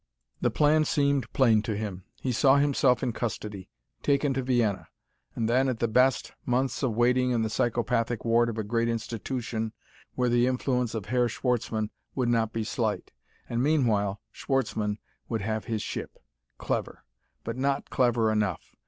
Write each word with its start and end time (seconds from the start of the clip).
The 0.41 0.49
plan 0.49 0.83
seemed 0.83 1.31
plain 1.31 1.61
to 1.61 1.77
him. 1.77 2.05
He 2.23 2.31
saw 2.31 2.57
himself 2.57 3.03
in 3.03 3.13
custody; 3.13 3.69
taken 4.01 4.33
to 4.33 4.41
Vienna. 4.41 4.87
And 5.35 5.47
then, 5.47 5.69
at 5.69 5.77
the 5.77 5.87
best, 5.87 6.31
months 6.43 6.81
of 6.81 6.95
waiting 6.95 7.29
in 7.29 7.43
the 7.43 7.51
psychopathic 7.51 8.25
ward 8.25 8.49
of 8.49 8.57
a 8.57 8.63
great 8.63 8.89
institution 8.89 9.73
where 10.15 10.27
the 10.27 10.47
influence 10.47 10.95
of 10.95 11.05
Herr 11.05 11.29
Schwartzmann 11.29 11.91
would 12.15 12.29
not 12.29 12.51
be 12.51 12.63
slight. 12.63 13.11
And, 13.47 13.61
meanwhile, 13.61 14.19
Schwartzmann 14.31 14.97
would 15.29 15.41
have 15.41 15.65
his 15.65 15.83
ship. 15.83 16.17
Clever! 16.57 17.03
But 17.43 17.55
not 17.57 17.91
clever 17.91 18.31
enough. 18.31 18.75